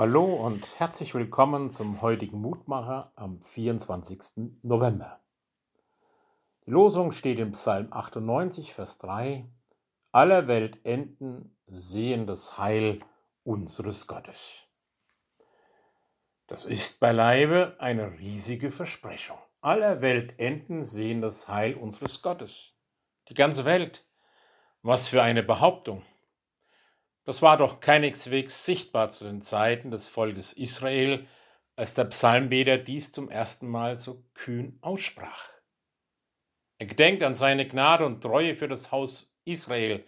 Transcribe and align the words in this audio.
Hallo 0.00 0.26
und 0.26 0.78
herzlich 0.78 1.12
willkommen 1.14 1.70
zum 1.70 2.02
heutigen 2.02 2.40
Mutmacher 2.40 3.10
am 3.16 3.42
24. 3.42 4.60
November. 4.62 5.18
Die 6.64 6.70
Losung 6.70 7.10
steht 7.10 7.40
im 7.40 7.50
Psalm 7.50 7.88
98, 7.90 8.72
Vers 8.72 8.98
3. 8.98 9.44
Aller 10.12 10.46
Welt 10.46 10.78
enden 10.86 11.58
sehen 11.66 12.28
das 12.28 12.58
Heil 12.58 13.00
unseres 13.42 14.06
Gottes. 14.06 14.68
Das 16.46 16.64
ist 16.64 17.00
beileibe 17.00 17.74
eine 17.80 18.20
riesige 18.20 18.70
Versprechung. 18.70 19.38
Aller 19.62 20.00
Welt 20.00 20.38
enden 20.38 20.84
sehen 20.84 21.22
das 21.22 21.48
Heil 21.48 21.74
unseres 21.74 22.22
Gottes. 22.22 22.72
Die 23.30 23.34
ganze 23.34 23.64
Welt. 23.64 24.06
Was 24.82 25.08
für 25.08 25.24
eine 25.24 25.42
Behauptung. 25.42 26.04
Das 27.28 27.42
war 27.42 27.58
doch 27.58 27.80
keineswegs 27.80 28.64
sichtbar 28.64 29.10
zu 29.10 29.24
den 29.24 29.42
Zeiten 29.42 29.90
des 29.90 30.08
Volkes 30.08 30.54
Israel, 30.54 31.26
als 31.76 31.92
der 31.92 32.06
Psalmbeter 32.06 32.78
dies 32.78 33.12
zum 33.12 33.28
ersten 33.28 33.68
Mal 33.68 33.98
so 33.98 34.24
kühn 34.32 34.78
aussprach. 34.80 35.50
Er 36.78 36.86
gedenkt 36.86 37.22
an 37.22 37.34
seine 37.34 37.68
Gnade 37.68 38.06
und 38.06 38.22
Treue 38.22 38.54
für 38.54 38.66
das 38.66 38.92
Haus 38.92 39.30
Israel, 39.44 40.06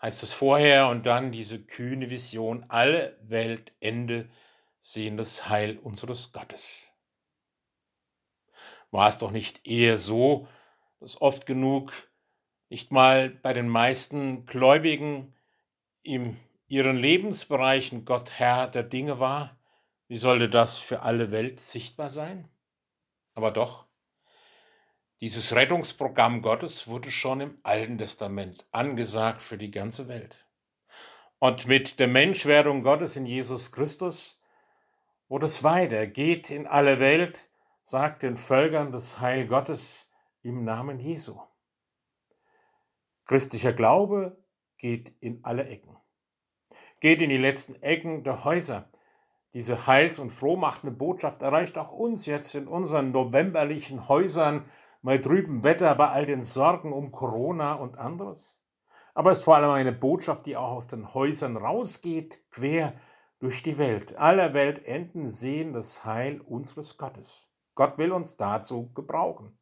heißt 0.00 0.22
es 0.22 0.32
vorher, 0.32 0.86
und 0.86 1.04
dann 1.04 1.32
diese 1.32 1.60
kühne 1.60 2.10
Vision, 2.10 2.64
alle 2.68 3.18
Weltende 3.22 4.30
sehen 4.78 5.16
das 5.16 5.48
Heil 5.48 5.78
unseres 5.78 6.30
Gottes. 6.30 6.86
War 8.92 9.08
es 9.08 9.18
doch 9.18 9.32
nicht 9.32 9.66
eher 9.66 9.98
so, 9.98 10.46
dass 11.00 11.20
oft 11.20 11.44
genug 11.44 11.92
nicht 12.68 12.92
mal 12.92 13.30
bei 13.30 13.52
den 13.52 13.66
meisten 13.66 14.46
Gläubigen 14.46 15.34
im 16.04 16.36
ihren 16.72 16.96
Lebensbereichen 16.96 18.06
Gott 18.06 18.38
Herr 18.38 18.66
der 18.66 18.82
Dinge 18.82 19.20
war, 19.20 19.58
wie 20.08 20.16
sollte 20.16 20.48
das 20.48 20.78
für 20.78 21.02
alle 21.02 21.30
Welt 21.30 21.60
sichtbar 21.60 22.08
sein? 22.08 22.48
Aber 23.34 23.50
doch, 23.50 23.86
dieses 25.20 25.54
Rettungsprogramm 25.54 26.40
Gottes 26.40 26.88
wurde 26.88 27.10
schon 27.10 27.42
im 27.42 27.58
Alten 27.62 27.98
Testament 27.98 28.66
angesagt 28.72 29.42
für 29.42 29.58
die 29.58 29.70
ganze 29.70 30.08
Welt. 30.08 30.46
Und 31.38 31.66
mit 31.66 32.00
der 32.00 32.08
Menschwerdung 32.08 32.82
Gottes 32.82 33.16
in 33.16 33.26
Jesus 33.26 33.70
Christus 33.70 34.40
wurde 35.28 35.44
es 35.44 35.62
weiter, 35.62 36.06
geht 36.06 36.48
in 36.48 36.66
alle 36.66 36.98
Welt, 37.00 37.50
sagt 37.82 38.22
den 38.22 38.38
Völkern 38.38 38.92
das 38.92 39.20
Heil 39.20 39.46
Gottes 39.46 40.08
im 40.40 40.64
Namen 40.64 41.00
Jesu. 41.00 41.38
Christlicher 43.26 43.74
Glaube 43.74 44.42
geht 44.78 45.12
in 45.20 45.44
alle 45.44 45.66
Ecken 45.66 46.01
geht 47.02 47.20
in 47.20 47.30
die 47.30 47.36
letzten 47.36 47.82
Ecken 47.82 48.22
der 48.22 48.44
Häuser. 48.44 48.88
Diese 49.54 49.88
heils- 49.88 50.20
und 50.20 50.30
frohmachende 50.30 50.96
Botschaft 50.96 51.42
erreicht 51.42 51.76
auch 51.76 51.90
uns 51.90 52.26
jetzt 52.26 52.54
in 52.54 52.68
unseren 52.68 53.10
novemberlichen 53.10 54.08
Häusern, 54.08 54.64
mal 55.02 55.20
drüben 55.20 55.64
Wetter 55.64 55.92
bei 55.96 56.10
all 56.10 56.26
den 56.26 56.42
Sorgen 56.42 56.92
um 56.92 57.10
Corona 57.10 57.74
und 57.74 57.98
anderes. 57.98 58.56
Aber 59.14 59.32
es 59.32 59.38
ist 59.40 59.44
vor 59.44 59.56
allem 59.56 59.72
eine 59.72 59.90
Botschaft, 59.90 60.46
die 60.46 60.56
auch 60.56 60.70
aus 60.70 60.86
den 60.86 61.12
Häusern 61.12 61.56
rausgeht, 61.56 62.38
quer 62.52 62.92
durch 63.40 63.64
die 63.64 63.78
Welt. 63.78 64.16
Aller 64.16 64.54
Weltenden 64.54 65.28
sehen 65.28 65.72
das 65.72 66.04
Heil 66.04 66.40
unseres 66.40 66.98
Gottes. 66.98 67.48
Gott 67.74 67.98
will 67.98 68.12
uns 68.12 68.36
dazu 68.36 68.92
gebrauchen. 68.94 69.58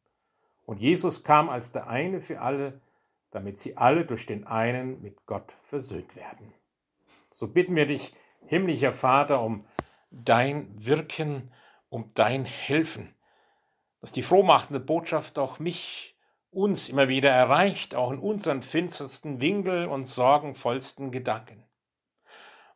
Und 0.63 0.79
Jesus 0.79 1.23
kam 1.23 1.49
als 1.49 1.71
der 1.71 1.87
eine 1.87 2.21
für 2.21 2.39
alle, 2.39 2.81
damit 3.31 3.57
sie 3.57 3.77
alle 3.77 4.05
durch 4.05 4.27
den 4.27 4.45
einen 4.45 5.01
mit 5.01 5.25
Gott 5.25 5.51
versöhnt 5.51 6.15
werden. 6.15 6.53
So 7.31 7.47
bitten 7.47 7.75
wir 7.75 7.85
dich, 7.85 8.11
himmlischer 8.45 8.91
Vater, 8.91 9.41
um 9.41 9.65
dein 10.11 10.67
Wirken, 10.85 11.51
um 11.89 12.11
dein 12.13 12.45
Helfen, 12.45 13.15
dass 14.01 14.11
die 14.11 14.23
frohmachende 14.23 14.79
Botschaft 14.79 15.39
auch 15.39 15.59
mich, 15.59 16.17
uns 16.51 16.89
immer 16.89 17.07
wieder 17.07 17.29
erreicht, 17.29 17.95
auch 17.95 18.11
in 18.11 18.19
unseren 18.19 18.61
finstersten 18.61 19.39
Winkel 19.39 19.87
und 19.87 20.05
sorgenvollsten 20.05 21.09
Gedanken. 21.11 21.63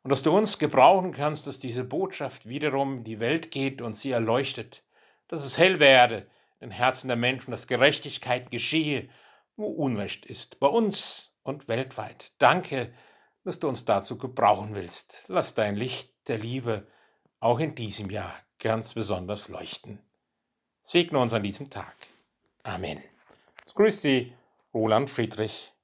Und 0.02 0.12
dass 0.12 0.24
du 0.24 0.36
uns 0.36 0.60
gebrauchen 0.60 1.12
kannst, 1.12 1.46
dass 1.48 1.60
diese 1.60 1.84
Botschaft 1.84 2.48
wiederum 2.48 3.00
in 3.00 3.04
die 3.04 3.20
Welt 3.20 3.52
geht 3.52 3.82
und 3.82 3.96
sie 3.96 4.12
erleuchtet, 4.12 4.86
dass 5.28 5.44
es 5.44 5.58
hell 5.58 5.80
werde 5.80 6.28
in 6.60 6.70
den 6.70 6.72
Herzen 6.72 7.08
der 7.10 7.18
Menschen, 7.18 7.52
dass 7.52 7.68
Gerechtigkeit 7.68 8.50
geschehe, 8.50 9.10
wo 9.58 9.66
Unrecht 9.66 10.26
ist, 10.26 10.60
bei 10.60 10.68
uns 10.68 11.34
und 11.44 11.68
weltweit. 11.68 12.32
Danke, 12.38 12.94
dass 13.46 13.60
du 13.60 13.70
uns 13.70 13.86
dazu 13.86 14.18
gebrauchen 14.18 14.76
willst. 14.76 15.24
Lass 15.28 15.54
dein 15.54 15.76
Licht 15.76 16.12
der 16.28 16.40
Liebe 16.40 16.88
auch 17.40 17.60
in 17.60 17.76
diesem 17.76 18.10
Jahr 18.10 18.34
ganz 18.60 18.96
besonders 18.96 19.48
leuchten. 19.48 20.00
Segne 20.82 21.20
uns 21.20 21.34
an 21.34 21.44
diesem 21.44 21.70
Tag. 21.70 21.96
Amen. 22.64 23.02
Es 23.66 23.76
grüßt 23.76 24.02
Sie, 24.02 24.34
Roland 24.74 25.10
Friedrich. 25.10 25.75